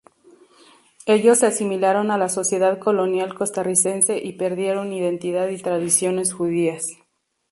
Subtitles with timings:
[1.05, 6.87] Ellos se asimilaron a la sociedad colonial costarricense y perdieron identidad y tradiciones judías.